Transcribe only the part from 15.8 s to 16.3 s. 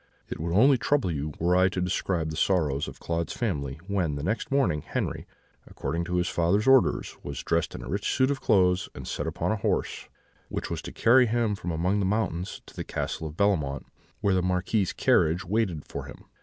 for him.